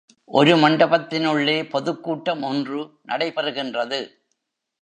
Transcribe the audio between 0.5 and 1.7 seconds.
மண்டபத்தினுள்ளே